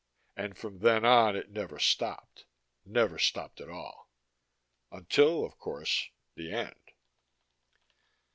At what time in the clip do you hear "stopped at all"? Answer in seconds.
3.19-4.09